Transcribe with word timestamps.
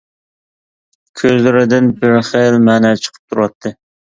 كۆزلىرىدىن 1.21 1.91
بىر 2.01 2.17
خىل 2.31 2.59
مەنە 2.71 2.95
چىقىپ 3.05 3.21
تۇراتتى. 3.35 3.77